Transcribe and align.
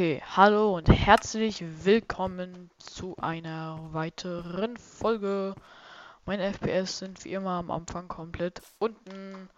Okay, 0.00 0.22
hallo 0.34 0.78
und 0.78 0.88
herzlich 0.88 1.62
willkommen 1.84 2.70
zu 2.78 3.16
einer 3.20 3.78
weiteren 3.92 4.78
Folge. 4.78 5.54
Meine 6.24 6.54
FPS 6.54 7.00
sind 7.00 7.22
wie 7.26 7.34
immer 7.34 7.50
am 7.50 7.70
Anfang 7.70 8.08
komplett 8.08 8.62
unten. 8.78 9.50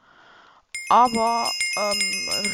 Aber 0.90 1.48
ähm, 1.78 1.98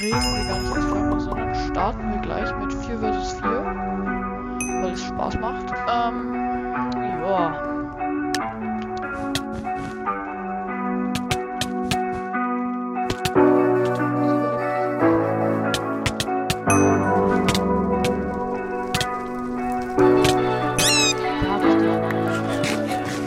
reden 0.02 0.20
wir 0.20 0.44
gar 0.44 0.58
nicht 0.60 0.76
erst 0.76 0.90
weiter, 0.90 1.20
sondern 1.20 1.54
starten 1.54 2.10
wir 2.10 2.20
gleich 2.20 2.54
mit 2.56 2.74
4 2.74 2.98
vs 2.98 3.32
4. 3.40 3.42
Weil 4.82 4.92
es 4.92 5.04
Spaß 5.04 5.38
macht. 5.38 5.72
Ähm, 5.88 6.34
ja. 7.22 7.67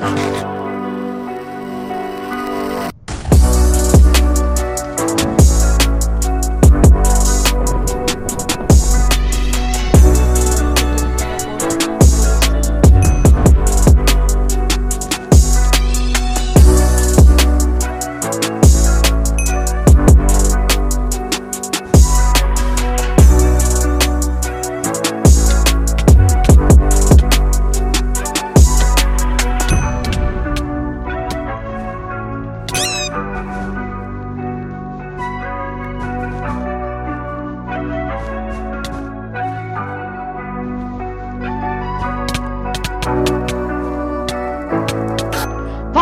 Bye. 0.02 0.41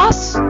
us? 0.10 0.49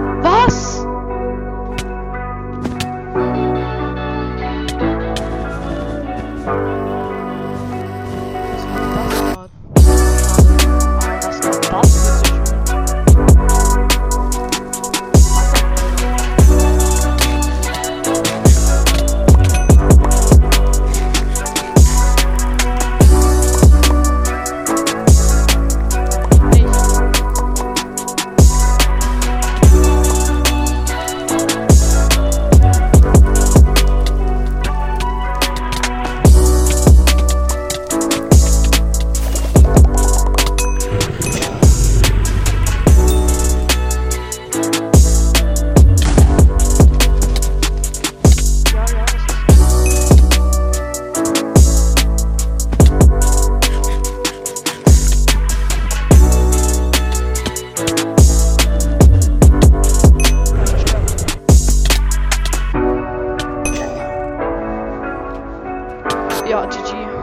your 66.50 66.66
to 66.66 66.98
you. 66.98 67.19